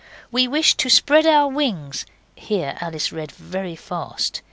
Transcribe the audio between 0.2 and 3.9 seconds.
We wish to spread our wings' here Alice read very